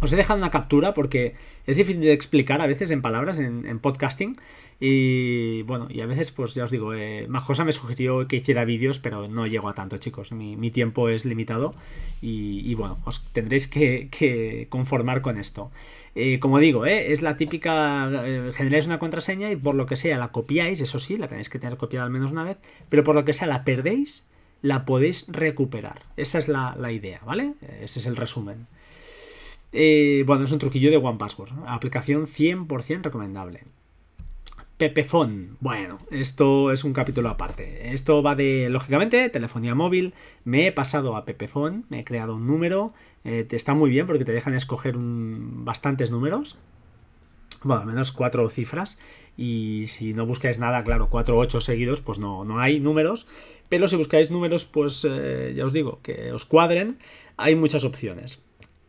Os 0.00 0.12
he 0.12 0.16
dejado 0.16 0.36
una 0.36 0.50
captura 0.50 0.94
porque 0.94 1.36
es 1.64 1.76
difícil 1.76 2.00
de 2.00 2.12
explicar 2.12 2.60
a 2.60 2.66
veces 2.66 2.90
en 2.90 3.02
palabras 3.02 3.38
en, 3.38 3.78
podcasting. 3.78 4.36
Y 4.80 5.62
bueno, 5.62 5.86
y 5.88 6.00
a 6.00 6.06
veces, 6.06 6.32
pues 6.32 6.54
ya 6.54 6.64
os 6.64 6.72
digo, 6.72 6.92
eh, 6.92 7.26
Majosa 7.28 7.64
me 7.64 7.70
sugirió 7.70 8.26
que 8.26 8.34
hiciera 8.34 8.64
vídeos, 8.64 8.98
pero 8.98 9.28
no 9.28 9.46
llego 9.46 9.68
a 9.68 9.74
tanto, 9.74 9.96
chicos. 9.98 10.32
Mi, 10.32 10.72
tiempo 10.72 11.08
es 11.08 11.24
limitado 11.24 11.76
y, 12.20 12.74
bueno, 12.74 12.98
os 13.04 13.24
tendréis 13.32 13.68
que, 13.68 14.66
conformar 14.68 15.22
con 15.22 15.38
esto. 15.38 15.70
Eh, 16.16 16.40
como 16.40 16.58
digo, 16.58 16.84
eh, 16.84 17.12
es 17.12 17.22
la 17.22 17.36
típica, 17.36 18.10
generáis 18.54 18.86
una 18.86 18.98
contraseña 18.98 19.52
y 19.52 19.56
por 19.56 19.76
lo 19.76 19.86
que 19.86 19.94
sea 19.94 20.18
la 20.18 20.32
copiáis, 20.32 20.80
eso 20.80 20.98
sí, 20.98 21.16
la 21.16 21.28
tenéis 21.28 21.48
que 21.48 21.60
tener 21.60 21.76
copiada 21.76 22.06
al 22.06 22.10
menos 22.10 22.32
una 22.32 22.42
vez, 22.42 22.56
pero 22.88 23.04
por 23.04 23.14
lo 23.14 23.24
que 23.24 23.34
sea 23.34 23.46
la 23.46 23.62
perdéis 23.62 24.26
la 24.66 24.84
podéis 24.84 25.26
recuperar. 25.28 26.02
Esta 26.16 26.38
es 26.38 26.48
la, 26.48 26.90
idea, 26.90 27.20
¿vale? 27.24 27.54
Ese 27.80 28.00
es 28.00 28.06
el 28.06 28.16
resumen. 28.16 28.66
Eh, 29.72 30.24
bueno, 30.26 30.44
es 30.44 30.52
un 30.52 30.58
truquillo 30.58 30.90
de 30.90 30.96
OnePassword. 30.96 31.52
Aplicación 31.66 32.26
100% 32.26 33.02
recomendable. 33.02 33.62
Pepefon. 34.76 35.56
Bueno, 35.60 35.98
esto 36.10 36.72
es 36.72 36.82
un 36.82 36.92
capítulo 36.92 37.28
aparte. 37.28 37.94
Esto 37.94 38.22
va 38.22 38.34
de, 38.34 38.68
lógicamente, 38.68 39.28
telefonía 39.30 39.76
móvil. 39.76 40.14
Me 40.44 40.66
he 40.66 40.72
pasado 40.72 41.16
a 41.16 41.24
Pepefon, 41.24 41.86
me 41.88 42.00
he 42.00 42.04
creado 42.04 42.34
un 42.34 42.46
número. 42.48 42.92
Eh, 43.24 43.46
está 43.50 43.72
muy 43.72 43.88
bien 43.88 44.06
porque 44.06 44.24
te 44.24 44.32
dejan 44.32 44.54
escoger 44.54 44.96
bastantes 44.98 46.10
números 46.10 46.58
bueno, 47.62 47.82
al 47.82 47.86
menos 47.88 48.12
cuatro 48.12 48.48
cifras. 48.48 48.98
Y 49.36 49.86
si 49.88 50.14
no 50.14 50.24
buscáis 50.26 50.58
nada, 50.58 50.82
claro, 50.84 51.08
cuatro 51.10 51.36
o 51.36 51.40
ocho 51.40 51.60
seguidos, 51.60 52.00
pues 52.00 52.18
no, 52.18 52.44
no 52.44 52.60
hay 52.60 52.80
números. 52.80 53.26
Pero 53.68 53.88
si 53.88 53.96
buscáis 53.96 54.30
números, 54.30 54.64
pues 54.64 55.06
eh, 55.08 55.52
ya 55.56 55.66
os 55.66 55.72
digo, 55.72 56.00
que 56.02 56.32
os 56.32 56.44
cuadren, 56.44 56.98
hay 57.36 57.54
muchas 57.54 57.84
opciones. 57.84 58.42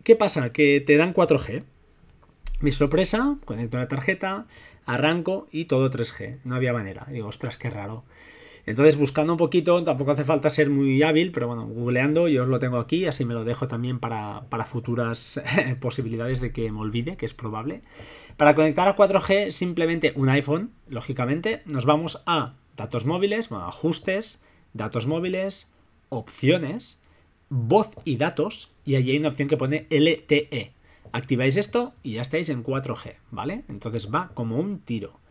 ¿Qué 0.03 0.15
pasa? 0.15 0.51
Que 0.53 0.81
te 0.85 0.95
dan 0.97 1.13
4G. 1.13 1.63
Mi 2.61 2.71
sorpresa, 2.71 3.37
conecto 3.45 3.77
la 3.77 3.87
tarjeta, 3.87 4.45
arranco 4.85 5.47
y 5.51 5.65
todo 5.65 5.91
3G. 5.91 6.39
No 6.43 6.55
había 6.55 6.73
manera. 6.73 7.05
Digo, 7.11 7.27
ostras, 7.27 7.57
qué 7.57 7.69
raro. 7.69 8.03
Entonces, 8.67 8.97
buscando 8.97 9.31
un 9.31 9.37
poquito, 9.37 9.81
tampoco 9.85 10.11
hace 10.11 10.25
falta 10.25 10.49
ser 10.49 10.69
muy 10.69 11.01
hábil, 11.01 11.31
pero 11.31 11.47
bueno, 11.47 11.65
googleando, 11.65 12.27
yo 12.27 12.41
os 12.41 12.49
lo 12.49 12.59
tengo 12.59 12.79
aquí, 12.79 13.05
así 13.05 13.23
me 13.23 13.33
lo 13.33 13.45
dejo 13.45 13.69
también 13.69 13.97
para, 13.99 14.43
futuras 14.65 15.41
posibilidades 15.79 16.41
de 16.41 16.51
que 16.51 16.69
me 16.69 16.81
olvide, 16.81 17.15
que 17.15 17.25
es 17.25 17.33
probable. 17.33 17.81
Para 18.35 18.55
conectar 18.55 18.85
a 18.89 18.95
4G, 18.97 19.51
simplemente 19.51 20.11
un 20.17 20.27
iPhone, 20.27 20.71
lógicamente, 20.89 21.61
nos 21.65 21.85
vamos 21.85 22.21
a 22.25 22.55
datos 22.75 23.05
móviles, 23.05 23.49
ajustes, 23.53 24.43
datos 24.73 25.07
móviles, 25.07 25.71
opciones, 26.09 27.01
voz 27.47 27.91
y 28.03 28.17
datos, 28.17 28.73
y 28.83 28.95
allí 28.95 29.11
hay 29.11 29.17
una 29.19 29.29
opción 29.29 29.47
que 29.47 29.55
pone 29.55 29.87
LTE. 29.89 30.73
Activáis 31.13 31.55
esto 31.55 31.93
y 32.03 32.15
ya 32.15 32.21
estáis 32.21 32.49
en 32.49 32.65
4G, 32.65 33.15
¿vale? 33.31 33.63
Entonces 33.69 34.13
va 34.13 34.31
como 34.33 34.59
un 34.59 34.79
tiro. 34.79 35.21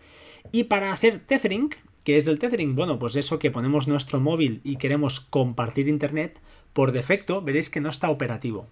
Y 0.52 0.64
para 0.64 0.92
hacer 0.94 1.18
tethering, 1.18 1.74
¿Qué 2.06 2.16
es 2.16 2.28
el 2.28 2.38
tethering? 2.38 2.76
Bueno, 2.76 3.00
pues 3.00 3.16
eso 3.16 3.40
que 3.40 3.50
ponemos 3.50 3.88
nuestro 3.88 4.20
móvil 4.20 4.60
y 4.62 4.76
queremos 4.76 5.18
compartir 5.18 5.88
internet, 5.88 6.40
por 6.72 6.92
defecto 6.92 7.42
veréis 7.42 7.68
que 7.68 7.80
no 7.80 7.88
está 7.88 8.10
operativo. 8.10 8.68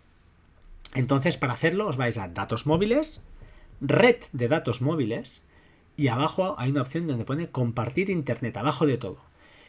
Entonces, 0.94 1.36
para 1.36 1.54
hacerlo, 1.54 1.88
os 1.88 1.96
vais 1.96 2.16
a 2.16 2.28
datos 2.28 2.64
móviles, 2.64 3.24
red 3.80 4.18
de 4.30 4.46
datos 4.46 4.80
móviles, 4.80 5.42
y 5.96 6.06
abajo 6.06 6.54
hay 6.58 6.70
una 6.70 6.82
opción 6.82 7.08
donde 7.08 7.24
pone 7.24 7.48
compartir 7.48 8.08
internet, 8.08 8.56
abajo 8.56 8.86
de 8.86 8.98
todo. 8.98 9.18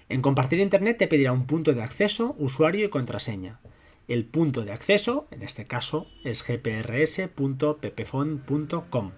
En 0.10 0.22
compartir 0.22 0.60
internet 0.60 1.00
te 1.00 1.08
pedirá 1.08 1.32
un 1.32 1.48
punto 1.48 1.74
de 1.74 1.82
acceso, 1.82 2.36
usuario 2.38 2.86
y 2.86 2.90
contraseña. 2.90 3.60
El 4.08 4.26
punto 4.26 4.64
de 4.64 4.72
acceso, 4.72 5.28
en 5.32 5.42
este 5.42 5.66
caso 5.66 6.08
es 6.24 6.48
gprs.pepefon.com. 6.48 9.12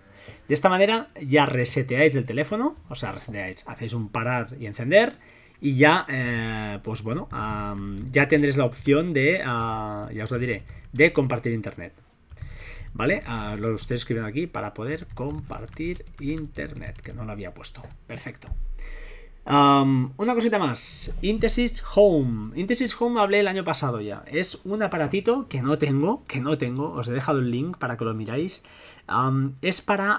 De 0.47 0.53
esta 0.53 0.69
manera 0.69 1.07
ya 1.21 1.45
reseteáis 1.45 2.15
el 2.15 2.25
teléfono, 2.25 2.77
o 2.89 2.95
sea, 2.95 3.11
reseteáis, 3.11 3.67
hacéis 3.67 3.93
un 3.93 4.09
parar 4.09 4.55
y 4.59 4.65
encender 4.65 5.11
y 5.59 5.75
ya, 5.75 6.05
eh, 6.09 6.79
pues 6.83 7.01
bueno, 7.01 7.27
ya 8.11 8.27
tendréis 8.27 8.57
la 8.57 8.65
opción 8.65 9.13
de, 9.13 9.41
ah, 9.43 10.07
ya 10.13 10.25
os 10.25 10.31
lo 10.31 10.39
diré, 10.39 10.63
de 10.93 11.11
compartir 11.13 11.53
internet. 11.53 11.93
¿Vale? 12.93 13.21
Ah, 13.25 13.55
lo 13.59 13.73
ustedes 13.73 14.01
escriben 14.01 14.23
aquí 14.23 14.47
para 14.47 14.73
poder 14.73 15.07
compartir 15.13 16.05
internet, 16.19 17.01
que 17.01 17.13
no 17.13 17.25
lo 17.25 17.31
había 17.31 17.53
puesto. 17.53 17.83
Perfecto 18.07 18.49
una 19.49 20.33
cosita 20.33 20.59
más. 20.59 21.15
Intesis 21.21 21.83
Home. 21.95 22.59
Intesis 22.59 22.99
Home 22.99 23.21
hablé 23.21 23.39
el 23.39 23.47
año 23.47 23.63
pasado 23.63 24.01
ya. 24.01 24.23
Es 24.27 24.59
un 24.65 24.83
aparatito 24.83 25.47
que 25.47 25.61
no 25.61 25.77
tengo, 25.77 26.23
que 26.27 26.41
no 26.41 26.57
tengo. 26.57 26.91
Os 26.91 27.07
he 27.07 27.13
dejado 27.13 27.39
el 27.39 27.51
link 27.51 27.77
para 27.77 27.97
que 27.97 28.05
lo 28.05 28.13
miráis. 28.13 28.63
es 29.61 29.81
para 29.81 30.17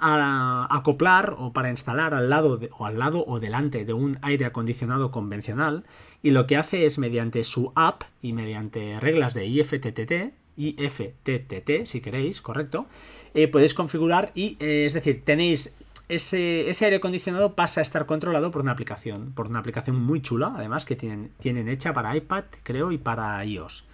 acoplar 0.70 1.34
o 1.38 1.52
para 1.52 1.70
instalar 1.70 2.14
al 2.14 2.30
lado 2.30 2.58
o 2.78 2.86
al 2.86 2.98
lado 2.98 3.24
o 3.26 3.38
delante 3.38 3.84
de 3.84 3.92
un 3.92 4.18
aire 4.22 4.46
acondicionado 4.46 5.10
convencional. 5.10 5.84
Y 6.22 6.30
lo 6.30 6.46
que 6.46 6.56
hace 6.56 6.86
es 6.86 6.98
mediante 6.98 7.44
su 7.44 7.72
app 7.74 8.04
y 8.22 8.32
mediante 8.32 8.98
reglas 8.98 9.34
de 9.34 9.46
IFTTT, 9.46 10.32
IFTTT 10.56 11.84
si 11.86 12.00
queréis, 12.00 12.40
correcto, 12.40 12.86
eh, 13.34 13.46
podéis 13.46 13.74
configurar 13.74 14.32
y 14.34 14.56
eh, 14.58 14.84
es 14.86 14.94
decir, 14.94 15.22
tenéis 15.24 15.74
ese, 16.08 16.72
aire 16.80 16.96
acondicionado 16.96 17.54
pasa 17.54 17.80
a 17.80 17.82
estar 17.82 18.06
controlado 18.06 18.50
por 18.50 18.62
una 18.62 18.72
aplicación, 18.72 19.32
por 19.32 19.48
una 19.48 19.58
aplicación 19.58 19.96
muy 19.96 20.22
chula, 20.22 20.52
además, 20.56 20.84
que 20.84 20.96
tienen, 20.96 21.68
hecha 21.68 21.92
para 21.92 22.16
iPad, 22.16 22.44
creo, 22.62 22.92
y 22.92 22.98
para 22.98 23.44
iOS. 23.44 23.84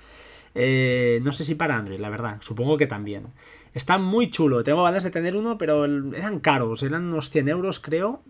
Eh, 0.55 1.21
no 1.25 1.33
sé 1.33 1.45
si 1.45 1.57
para 1.57 1.77
Android, 1.77 1.99
la 1.99 2.11
verdad, 2.11 2.39
supongo 2.41 2.77
que 2.77 2.87
también. 2.87 3.27
Está 3.75 3.99
muy 3.99 4.31
chulo, 4.31 4.63
tengo 4.63 4.85
ganas 4.85 5.03
de 5.03 5.11
tener 5.11 5.35
uno, 5.35 5.59
pero 5.59 5.85
eran 5.85 6.39
caros, 6.39 6.85
eran 6.85 7.07
unos 7.07 7.31
100 7.31 7.49
euros, 7.49 7.81
creo. 7.81 8.23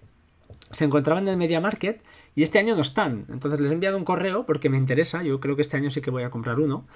Se 0.71 0.87
encontraban 0.87 1.25
en 1.25 1.33
el 1.33 1.37
Media 1.37 1.61
Market 1.61 2.03
y 2.35 2.43
este 2.43 2.59
año 2.59 2.75
no 2.75 2.81
están. 2.81 3.27
Entonces 3.29 3.61
les 3.61 3.71
he 3.71 3.75
enviado 3.75 3.99
un 3.99 4.05
correo 4.05 4.47
porque 4.47 4.71
me 4.71 4.79
interesa. 4.79 5.23
Yo 5.23 5.39
creo 5.39 5.55
que 5.55 5.63
este 5.63 5.77
año 5.77 5.91
sí 5.91 6.01
que 6.01 6.11
voy 6.11 6.23
a 6.23 6.31
comprar 6.31 6.59
uno 6.59 6.87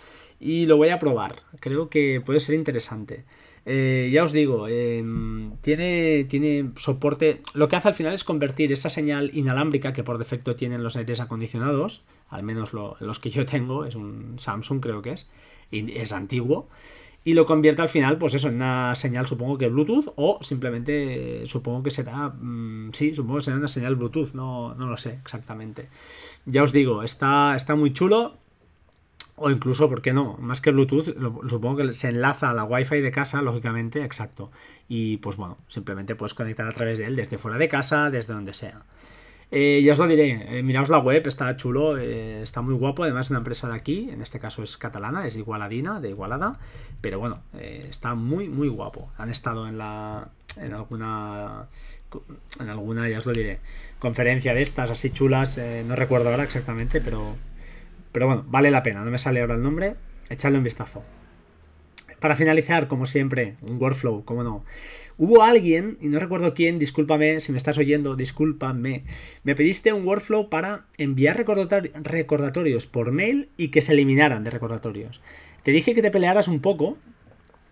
y 0.40 0.66
lo 0.66 0.78
voy 0.78 0.88
a 0.88 0.98
probar. 0.98 1.36
Creo 1.60 1.90
que 1.90 2.22
puede 2.24 2.40
ser 2.40 2.54
interesante. 2.54 3.24
Eh, 3.70 4.08
ya 4.10 4.24
os 4.24 4.32
digo, 4.32 4.66
em, 4.66 5.52
tiene, 5.60 6.24
tiene 6.24 6.70
soporte. 6.76 7.42
Lo 7.52 7.68
que 7.68 7.76
hace 7.76 7.88
al 7.88 7.94
final 7.94 8.14
es 8.14 8.24
convertir 8.24 8.72
esa 8.72 8.88
señal 8.88 9.30
inalámbrica 9.34 9.92
que 9.92 10.02
por 10.02 10.16
defecto 10.16 10.56
tienen 10.56 10.82
los 10.82 10.96
aires 10.96 11.20
acondicionados, 11.20 12.02
al 12.30 12.44
menos 12.44 12.72
los 12.72 13.18
que 13.18 13.28
yo 13.28 13.44
tengo, 13.44 13.84
es 13.84 13.94
un 13.94 14.38
Samsung 14.38 14.80
creo 14.80 15.02
que 15.02 15.12
es, 15.12 15.28
y 15.70 15.92
es 15.98 16.12
antiguo, 16.14 16.66
y 17.24 17.34
lo 17.34 17.44
convierte 17.44 17.82
al 17.82 17.90
final, 17.90 18.16
pues 18.16 18.32
eso, 18.32 18.48
en 18.48 18.54
una 18.54 18.94
señal 18.94 19.26
supongo 19.26 19.58
que 19.58 19.68
Bluetooth 19.68 20.14
o 20.16 20.38
simplemente 20.40 21.44
supongo 21.44 21.82
que 21.82 21.90
será, 21.90 22.30
mm, 22.30 22.92
sí, 22.94 23.14
supongo 23.14 23.36
que 23.36 23.44
será 23.44 23.58
una 23.58 23.68
señal 23.68 23.96
Bluetooth, 23.96 24.32
no, 24.32 24.74
no 24.76 24.86
lo 24.86 24.96
sé 24.96 25.18
exactamente. 25.22 25.90
Ya 26.46 26.62
os 26.62 26.72
digo, 26.72 27.02
está, 27.02 27.54
está 27.54 27.76
muy 27.76 27.92
chulo 27.92 28.38
o 29.40 29.50
incluso, 29.50 29.88
¿por 29.88 30.02
qué 30.02 30.12
no? 30.12 30.36
Más 30.40 30.60
que 30.60 30.70
Bluetooth, 30.70 31.14
supongo 31.48 31.76
que 31.78 31.92
se 31.92 32.08
enlaza 32.08 32.50
a 32.50 32.54
la 32.54 32.64
Wi-Fi 32.64 33.00
de 33.00 33.10
casa, 33.10 33.42
lógicamente, 33.42 34.04
exacto. 34.04 34.50
Y 34.88 35.18
pues 35.18 35.36
bueno, 35.36 35.58
simplemente 35.68 36.14
puedes 36.14 36.34
conectar 36.34 36.66
a 36.66 36.72
través 36.72 36.98
de 36.98 37.06
él 37.06 37.16
desde 37.16 37.38
fuera 37.38 37.58
de 37.58 37.68
casa, 37.68 38.10
desde 38.10 38.34
donde 38.34 38.54
sea. 38.54 38.82
Eh, 39.50 39.80
ya 39.82 39.94
os 39.94 39.98
lo 39.98 40.06
diré, 40.06 40.58
eh, 40.58 40.62
miraos 40.62 40.90
la 40.90 40.98
web, 40.98 41.26
está 41.26 41.56
chulo, 41.56 41.96
eh, 41.96 42.42
está 42.42 42.60
muy 42.60 42.74
guapo, 42.74 43.04
además 43.04 43.26
es 43.26 43.30
una 43.30 43.38
empresa 43.38 43.66
de 43.66 43.76
aquí, 43.76 44.10
en 44.10 44.20
este 44.20 44.38
caso 44.38 44.62
es 44.62 44.76
catalana, 44.76 45.26
es 45.26 45.36
igualadina, 45.36 46.00
de 46.00 46.10
Igualada, 46.10 46.58
pero 47.00 47.18
bueno, 47.18 47.40
está 47.58 48.14
muy, 48.14 48.48
muy 48.48 48.68
guapo. 48.68 49.10
Han 49.16 49.30
estado 49.30 49.66
en 49.66 49.78
la, 49.78 50.28
en 50.58 50.74
alguna, 50.74 51.66
en 52.60 52.68
alguna, 52.68 53.08
ya 53.08 53.18
os 53.18 53.26
lo 53.26 53.32
diré, 53.32 53.60
conferencia 53.98 54.52
de 54.52 54.60
estas 54.60 54.90
así 54.90 55.10
chulas, 55.10 55.58
no 55.86 55.96
recuerdo 55.96 56.28
ahora 56.28 56.44
exactamente, 56.44 57.00
pero 57.00 57.34
pero 58.12 58.26
bueno, 58.26 58.44
vale 58.46 58.70
la 58.70 58.82
pena, 58.82 59.04
no 59.04 59.10
me 59.10 59.18
sale 59.18 59.40
ahora 59.40 59.54
el 59.54 59.62
nombre, 59.62 59.94
echarle 60.28 60.58
un 60.58 60.64
vistazo. 60.64 61.02
Para 62.20 62.36
finalizar, 62.36 62.88
como 62.88 63.06
siempre, 63.06 63.54
un 63.62 63.80
workflow, 63.80 64.24
como 64.24 64.42
no. 64.42 64.64
Hubo 65.18 65.42
alguien, 65.42 65.98
y 66.00 66.08
no 66.08 66.18
recuerdo 66.18 66.54
quién, 66.54 66.78
discúlpame, 66.78 67.40
si 67.40 67.52
me 67.52 67.58
estás 67.58 67.78
oyendo, 67.78 68.16
discúlpame, 68.16 69.04
me 69.44 69.54
pediste 69.54 69.92
un 69.92 70.06
workflow 70.06 70.48
para 70.48 70.86
enviar 70.96 71.36
recordatorios 71.36 72.86
por 72.86 73.12
mail 73.12 73.48
y 73.56 73.68
que 73.68 73.82
se 73.82 73.92
eliminaran 73.92 74.44
de 74.44 74.50
recordatorios. 74.50 75.20
Te 75.62 75.70
dije 75.70 75.94
que 75.94 76.02
te 76.02 76.10
pelearas 76.10 76.48
un 76.48 76.60
poco 76.60 76.98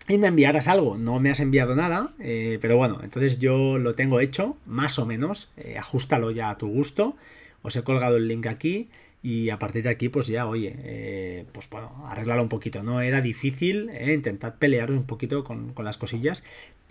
y 0.07 0.17
me 0.17 0.27
enviaras 0.27 0.67
algo. 0.67 0.97
No 0.97 1.19
me 1.19 1.29
has 1.29 1.39
enviado 1.39 1.75
nada, 1.75 2.13
eh, 2.19 2.57
pero 2.61 2.77
bueno, 2.77 2.99
entonces 3.03 3.39
yo 3.39 3.77
lo 3.77 3.95
tengo 3.95 4.19
hecho, 4.19 4.57
más 4.65 4.99
o 4.99 5.05
menos, 5.05 5.51
eh, 5.57 5.77
ajustalo 5.77 6.31
ya 6.31 6.49
a 6.49 6.57
tu 6.57 6.67
gusto. 6.67 7.15
Os 7.61 7.75
he 7.75 7.83
colgado 7.83 8.17
el 8.17 8.27
link 8.27 8.47
aquí. 8.47 8.89
Y 9.23 9.49
a 9.49 9.57
partir 9.59 9.83
de 9.83 9.89
aquí, 9.89 10.09
pues 10.09 10.27
ya, 10.27 10.47
oye, 10.47 10.75
eh, 10.77 11.45
pues 11.51 11.69
bueno, 11.69 12.05
arreglarlo 12.07 12.43
un 12.43 12.49
poquito. 12.49 12.83
No 12.83 13.01
era 13.01 13.19
difícil, 13.21 13.89
eh, 13.89 14.13
intentad 14.13 14.55
pelear 14.55 14.91
un 14.91 15.05
poquito 15.05 15.43
con, 15.43 15.73
las 15.83 15.97
cosillas. 15.97 16.43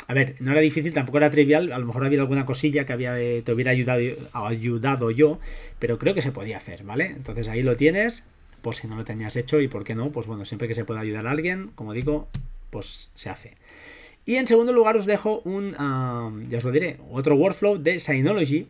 A 0.08 0.12
ver, 0.12 0.35
no 0.40 0.52
era 0.52 0.61
difícil, 0.61 0.92
tampoco 0.92 1.18
era 1.18 1.30
trivial. 1.30 1.73
A 1.73 1.78
lo 1.78 1.87
mejor 1.87 2.04
había 2.04 2.20
alguna 2.20 2.44
cosilla 2.44 2.85
que 2.85 2.92
había, 2.92 3.14
te 3.14 3.52
hubiera 3.52 3.70
ayudado, 3.70 4.00
ayudado 4.32 5.11
yo, 5.11 5.38
pero 5.78 5.99
creo 5.99 6.14
que 6.14 6.23
se 6.23 6.32
podía 6.32 6.56
hacer, 6.56 6.82
¿vale? 6.82 7.06
Entonces 7.06 7.49
ahí 7.49 7.62
lo 7.62 7.76
tienes, 7.76 8.26
por 8.61 8.75
si 8.75 8.88
no 8.88 8.96
lo 8.96 9.04
tenías 9.04 9.37
hecho 9.37 9.61
y 9.61 9.68
por 9.68 9.85
qué 9.85 9.94
no, 9.94 10.11
pues 10.11 10.26
bueno, 10.26 10.44
siempre 10.44 10.66
que 10.66 10.75
se 10.75 10.85
pueda 10.85 11.00
ayudar 11.00 11.26
a 11.28 11.30
alguien, 11.30 11.70
como 11.76 11.92
digo, 11.92 12.28
pues 12.70 13.11
se 13.14 13.30
hace. 13.30 13.54
Y 14.25 14.35
en 14.35 14.49
segundo 14.49 14.73
lugar 14.73 14.96
os 14.96 15.06
dejo 15.06 15.40
un, 15.44 15.76
ah, 15.78 16.32
ya 16.49 16.58
os 16.58 16.64
lo 16.64 16.73
diré, 16.73 16.99
otro 17.12 17.37
workflow 17.37 17.78
de 17.78 18.00
Synology, 18.00 18.66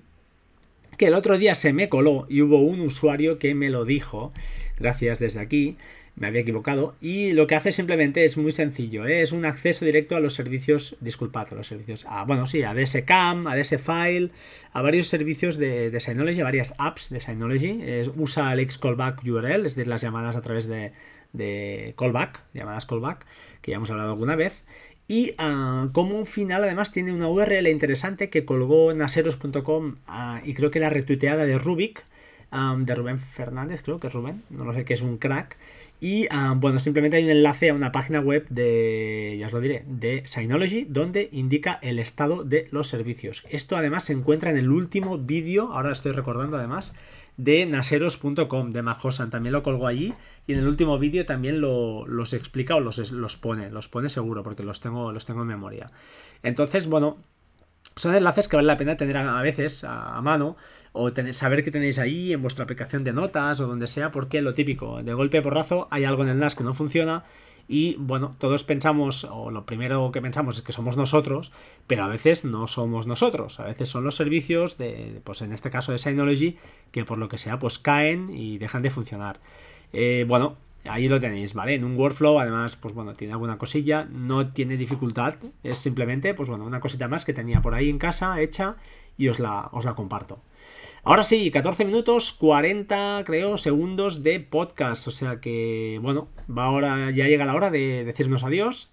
que 0.97 1.07
el 1.07 1.15
otro 1.15 1.39
día 1.39 1.55
se 1.55 1.73
me 1.73 1.89
coló 1.89 2.27
y 2.29 2.43
hubo 2.43 2.61
un 2.61 2.81
usuario 2.81 3.39
que 3.39 3.55
me 3.55 3.71
lo 3.71 3.85
dijo, 3.85 4.33
gracias 4.79 5.19
desde 5.19 5.41
aquí, 5.41 5.77
me 6.17 6.27
había 6.29 6.41
equivocado, 6.41 6.95
y 7.01 7.33
lo 7.33 7.47
que 7.47 7.55
hace 7.55 7.73
simplemente 7.73 8.25
es 8.25 8.39
muy 8.39 8.51
sencillo, 8.51 9.07
¿eh? 9.07 9.21
es 9.21 9.33
un 9.33 9.45
acceso 9.45 9.85
directo 9.85 10.17
a 10.17 10.21
los 10.21 10.33
servicios, 10.33 10.97
disculpad, 11.01 11.49
a 11.53 11.55
los 11.55 11.67
servicios, 11.67 12.07
a, 12.09 12.25
bueno, 12.25 12.47
sí, 12.47 12.63
a 12.63 12.73
DSCAM, 12.73 13.47
a 13.47 13.55
DSFile, 13.55 14.31
a 14.73 14.81
varios 14.81 15.09
servicios 15.09 15.59
de, 15.59 15.91
de 15.91 16.01
Synology, 16.01 16.41
a 16.41 16.45
varias 16.45 16.75
apps 16.79 17.11
de 17.11 17.21
Synology, 17.21 17.83
usa 18.17 18.55
el 18.55 18.67
Callback 18.67 19.23
URL, 19.25 19.67
es 19.67 19.75
decir, 19.75 19.89
las 19.89 20.01
llamadas 20.01 20.37
a 20.37 20.41
través 20.41 20.67
de, 20.67 20.93
de 21.35 21.95
callback, 21.99 22.41
llamadas 22.55 22.87
callback, 22.87 23.27
que 23.61 23.73
ya 23.73 23.77
hemos 23.77 23.91
hablado 23.91 24.13
alguna 24.13 24.37
vez, 24.37 24.65
y 25.09 25.35
uh, 25.41 25.91
como 25.93 26.25
final, 26.25 26.65
además, 26.65 26.91
tiene 26.91 27.13
una 27.13 27.29
URL 27.29 27.69
interesante 27.69 28.29
que 28.29 28.45
colgó 28.45 28.93
naseros.com 28.93 29.97
ah, 30.07 30.41
y 30.45 30.55
creo 30.55 30.71
que 30.71 30.81
la 30.81 30.91
retuiteada 30.91 31.45
de 31.45 31.59
Rubik, 31.59 32.05
de 32.79 32.95
Rubén 32.95 33.19
Fernández, 33.19 33.83
creo 33.83 34.01
que 34.01 34.07
es 34.07 34.13
Rubén, 34.13 34.43
no 34.51 34.65
lo 34.65 34.73
sé, 34.73 34.85
que 34.85 34.95
es 34.95 35.03
un 35.03 35.19
crack. 35.19 35.57
Y 36.01 36.27
bueno, 36.57 36.79
simplemente 36.79 37.17
hay 37.17 37.25
un 37.25 37.31
enlace 37.31 37.69
a 37.69 37.75
una 37.75 37.93
página 37.93 38.21
web 38.21 38.47
de, 38.49 39.37
ya 39.39 39.47
os 39.47 39.53
lo 39.53 39.61
diré, 39.61 39.85
de 39.87 40.23
Synology, 40.25 40.85
donde 40.89 41.29
indica 41.33 41.79
el 41.83 41.99
estado 41.99 42.45
de 42.45 42.69
los 42.71 42.89
servicios. 42.89 43.45
Esto 43.51 43.77
además 43.77 44.05
se 44.05 44.15
encuentra 44.15 44.51
en 44.51 44.57
el 44.57 44.71
último 44.71 45.19
vídeo, 45.19 45.73
ahora 45.73 45.93
estoy 45.93 46.13
recordando 46.13 46.57
además, 46.57 46.95
de 47.37 47.67
naseros.com, 47.67 48.71
de 48.71 48.83
Majosan, 48.83 49.31
también 49.31 49.53
lo 49.53 49.63
colgó 49.63 49.87
allí 49.87 50.15
y 50.47 50.53
en 50.55 50.61
el 50.61 50.69
último 50.69 50.99
vídeo 50.99 51.27
también 51.27 51.61
lo, 51.61 52.07
los 52.07 52.33
explica 52.33 52.77
o 52.77 52.81
los, 52.81 53.13
los 53.13 53.37
pone, 53.37 53.71
los 53.71 53.89
pone 53.89 54.09
seguro 54.09 54.43
porque 54.43 54.63
los 54.63 54.81
tengo, 54.81 55.13
los 55.13 55.27
tengo 55.27 55.43
en 55.43 55.49
memoria. 55.49 55.87
Entonces, 56.43 56.87
bueno, 56.87 57.19
son 57.97 58.15
enlaces 58.15 58.49
que 58.49 58.57
vale 58.57 58.67
la 58.67 58.77
pena 58.77 58.97
tener 58.97 59.17
a, 59.17 59.41
veces 59.43 59.85
a, 59.85 60.21
mano 60.21 60.57
o 60.93 61.11
saber 61.33 61.65
que 61.65 61.71
tenéis 61.71 61.99
ahí 61.99 62.33
en 62.33 62.43
vuestra 62.43 62.65
aplicación 62.65 63.05
de 63.05 63.13
notas 63.13 63.61
o 63.61 63.67
donde 63.67 63.87
sea, 63.87 64.11
porque 64.11 64.41
lo 64.41 64.55
típico, 64.55 65.03
de 65.03 65.15
golpe 65.15 65.43
porrazo 65.43 65.89
hay 65.91 66.05
algo 66.05 66.23
en 66.23 66.29
el 66.29 66.39
NAS 66.39 66.57
que 66.57 66.65
no 66.65 66.75
funciona 66.75 67.25
y 67.69 67.97
bueno, 67.97 68.37
todos 68.39 68.65
pensamos, 68.65 69.25
o 69.25 69.51
lo 69.51 69.67
primero 69.67 70.11
que 70.13 70.23
pensamos 70.23 70.57
es 70.57 70.63
que 70.63 70.73
somos 70.73 70.97
nosotros, 70.97 71.53
pero 71.87 72.05
a 72.05 72.09
veces 72.09 72.45
no 72.45 72.67
somos 72.67 73.07
nosotros, 73.07 73.59
a 73.61 73.65
veces 73.65 73.89
son 73.89 74.05
los 74.05 74.15
servicios 74.15 74.79
de, 74.79 75.21
pues 75.25 75.43
en 75.43 75.53
este 75.53 75.71
caso 75.71 75.93
de 75.93 75.99
Synology, 75.99 76.59
que 76.93 77.05
por 77.05 77.19
lo 77.19 77.29
que 77.29 77.39
sea, 77.39 77.59
pues 77.59 77.79
caen 77.79 78.31
y 78.31 78.59
dejan 78.59 78.83
de 78.83 78.91
funcionar. 78.91 79.41
Eh, 79.93 80.25
bueno, 80.29 80.57
ahí 80.89 81.09
lo 81.09 81.21
tenéis, 81.21 81.55
¿vale? 81.55 81.75
En 81.75 81.85
un 81.85 81.97
workflow, 81.97 82.39
además, 82.39 82.77
pues 82.77 82.95
bueno, 82.95 83.13
tiene 83.13 83.33
alguna 83.33 83.59
cosilla, 83.59 84.05
no 84.11 84.53
tiene 84.53 84.77
dificultad, 84.77 85.35
es 85.63 85.79
simplemente, 85.79 86.35
pues 86.35 86.49
bueno, 86.49 86.65
una 86.65 86.81
cosita 86.81 87.09
más 87.09 87.25
que 87.25 87.33
tenía 87.33 87.63
por 87.63 87.75
ahí 87.75 87.91
en 87.91 87.99
casa 87.99 88.41
hecha 88.41 88.77
y 89.17 89.29
os 89.29 89.39
la, 89.39 89.69
os 89.73 89.85
la 89.85 89.95
comparto. 89.95 90.41
Ahora 91.09 91.23
sí, 91.23 91.53
14 91.53 91.85
minutos, 91.85 92.33
40 92.33 93.23
creo 93.25 93.57
segundos 93.59 94.25
de 94.25 94.41
podcast. 94.41 95.07
O 95.07 95.13
sea 95.13 95.39
que, 95.41 96.01
bueno, 96.03 96.27
va 96.51 96.65
ahora, 96.65 97.13
ya 97.13 97.29
llega 97.29 97.45
la 97.47 97.55
hora 97.55 97.71
de 97.71 98.05
decirnos 98.05 98.43
adiós. 98.43 98.91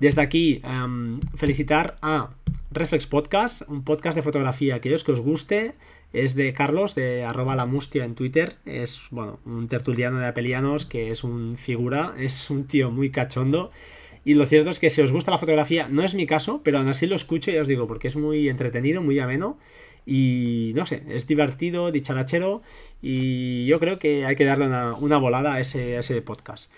Desde 0.00 0.22
aquí, 0.22 0.60
em, 0.64 1.20
felicitar 1.36 1.98
a 2.02 2.30
Reflex 2.72 3.06
Podcast, 3.06 3.62
un 3.68 3.84
podcast 3.84 4.16
de 4.16 4.22
fotografía, 4.22 4.74
aquellos 4.74 5.04
que 5.04 5.12
os 5.12 5.20
guste. 5.20 5.74
Es 6.12 6.34
de 6.34 6.52
Carlos, 6.52 6.94
de 6.94 7.24
arroba 7.24 7.56
la 7.56 7.66
mustia 7.66 8.04
en 8.04 8.14
Twitter. 8.14 8.56
Es, 8.66 9.06
bueno, 9.10 9.40
un 9.44 9.68
tertuliano 9.68 10.18
de 10.18 10.26
apelianos 10.26 10.84
que 10.84 11.10
es 11.10 11.24
un 11.24 11.56
figura, 11.56 12.14
es 12.18 12.50
un 12.50 12.66
tío 12.66 12.90
muy 12.90 13.10
cachondo. 13.10 13.70
Y 14.24 14.34
lo 14.34 14.46
cierto 14.46 14.70
es 14.70 14.78
que 14.78 14.90
si 14.90 15.00
os 15.00 15.10
gusta 15.10 15.30
la 15.30 15.38
fotografía, 15.38 15.88
no 15.88 16.04
es 16.04 16.14
mi 16.14 16.26
caso, 16.26 16.60
pero 16.62 16.78
aún 16.78 16.90
así 16.90 17.06
lo 17.06 17.16
escucho 17.16 17.50
y 17.50 17.56
os 17.56 17.66
digo, 17.66 17.88
porque 17.88 18.08
es 18.08 18.16
muy 18.16 18.48
entretenido, 18.48 19.02
muy 19.02 19.18
ameno. 19.18 19.58
Y 20.06 20.72
no 20.74 20.86
sé, 20.86 21.02
es 21.08 21.26
divertido, 21.26 21.90
dicharachero. 21.90 22.62
Y 23.00 23.66
yo 23.66 23.80
creo 23.80 23.98
que 23.98 24.26
hay 24.26 24.36
que 24.36 24.44
darle 24.44 24.66
una, 24.66 25.18
volada 25.18 25.54
a 25.54 25.60
ese, 25.60 25.96
a 25.96 26.00
ese 26.00 26.22
podcast. 26.22 26.70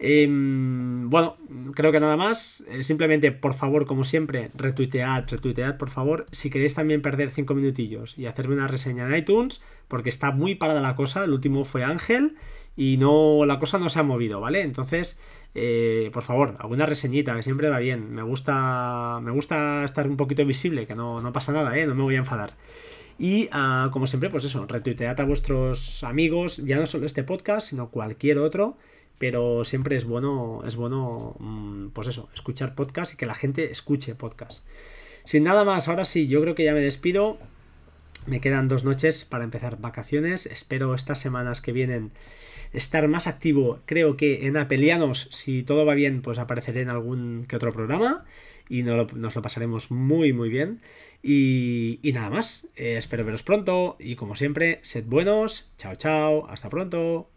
Em, 0.00 1.10
bueno, 1.10 1.36
creo 1.74 1.90
que 1.90 2.00
nada 2.00 2.16
más. 2.16 2.64
Eh, 2.68 2.82
simplemente, 2.82 3.32
por 3.32 3.54
favor, 3.54 3.86
como 3.86 4.04
siempre, 4.04 4.50
retuitead, 4.54 5.28
retuitead, 5.28 5.76
por 5.76 5.90
favor. 5.90 6.26
Si 6.30 6.50
queréis 6.50 6.74
también 6.74 7.02
perder 7.02 7.30
5 7.30 7.54
minutillos 7.54 8.16
y 8.16 8.26
hacerme 8.26 8.54
una 8.54 8.68
reseña 8.68 9.06
en 9.08 9.16
iTunes, 9.16 9.62
porque 9.88 10.08
está 10.08 10.30
muy 10.30 10.54
parada 10.54 10.80
la 10.80 10.94
cosa. 10.94 11.24
El 11.24 11.32
último 11.32 11.64
fue 11.64 11.82
Ángel 11.84 12.36
y 12.76 12.96
no 12.96 13.44
la 13.44 13.58
cosa 13.58 13.78
no 13.78 13.88
se 13.88 13.98
ha 13.98 14.04
movido, 14.04 14.40
¿vale? 14.40 14.62
Entonces, 14.62 15.18
eh, 15.54 16.10
por 16.12 16.22
favor, 16.22 16.54
alguna 16.60 16.86
reseñita, 16.86 17.34
que 17.34 17.42
siempre 17.42 17.68
va 17.68 17.80
bien. 17.80 18.12
Me 18.12 18.22
gusta, 18.22 19.18
me 19.22 19.32
gusta 19.32 19.84
estar 19.84 20.08
un 20.08 20.16
poquito 20.16 20.44
visible, 20.46 20.86
que 20.86 20.94
no, 20.94 21.20
no 21.20 21.32
pasa 21.32 21.52
nada, 21.52 21.76
¿eh? 21.76 21.86
No 21.86 21.94
me 21.96 22.02
voy 22.02 22.14
a 22.14 22.18
enfadar. 22.18 22.54
Y 23.18 23.48
ah, 23.50 23.90
como 23.92 24.06
siempre, 24.06 24.30
pues 24.30 24.44
eso, 24.44 24.64
retuitead 24.66 25.20
a 25.20 25.24
vuestros 25.24 26.04
amigos, 26.04 26.58
ya 26.58 26.76
no 26.76 26.86
solo 26.86 27.04
este 27.04 27.24
podcast, 27.24 27.70
sino 27.70 27.90
cualquier 27.90 28.38
otro 28.38 28.76
pero 29.18 29.64
siempre 29.64 29.96
es 29.96 30.04
bueno, 30.04 30.62
es 30.66 30.76
bueno, 30.76 31.36
mm, 31.38 31.88
pues 31.88 32.08
eso, 32.08 32.28
escuchar 32.34 32.74
podcast 32.74 33.14
y 33.14 33.16
que 33.16 33.26
la 33.26 33.34
gente 33.34 33.70
escuche 33.70 34.14
podcast. 34.14 34.64
Sin 35.24 35.44
nada 35.44 35.64
más, 35.64 35.88
ahora 35.88 36.04
sí, 36.04 36.26
yo 36.28 36.40
creo 36.40 36.54
que 36.54 36.64
ya 36.64 36.72
me 36.72 36.80
despido. 36.80 37.38
Me 38.26 38.40
quedan 38.40 38.68
dos 38.68 38.84
noches 38.84 39.24
para 39.24 39.44
empezar 39.44 39.80
vacaciones. 39.80 40.46
Espero 40.46 40.94
estas 40.94 41.18
semanas 41.18 41.60
que 41.60 41.72
vienen 41.72 42.12
estar 42.72 43.08
más 43.08 43.26
activo. 43.26 43.80
Creo 43.86 44.16
que 44.16 44.46
en 44.46 44.56
Apelianos, 44.56 45.28
si 45.30 45.62
todo 45.62 45.86
va 45.86 45.94
bien, 45.94 46.22
pues 46.22 46.38
apareceré 46.38 46.82
en 46.82 46.90
algún 46.90 47.44
que 47.48 47.56
otro 47.56 47.72
programa 47.72 48.24
y 48.68 48.82
nos 48.82 49.34
lo, 49.34 49.42
pasaremos 49.42 49.90
muy, 49.90 50.32
muy 50.32 50.48
bien. 50.48 50.80
Y, 51.22 52.00
nada 52.14 52.30
más, 52.30 52.68
eh, 52.76 52.96
espero 52.96 53.24
veros 53.24 53.42
pronto 53.42 53.96
y 53.98 54.16
como 54.16 54.36
siempre, 54.36 54.78
sed 54.82 55.04
buenos. 55.06 55.72
Chao, 55.78 55.94
chao, 55.96 56.46
hasta 56.48 56.68
pronto. 56.68 57.30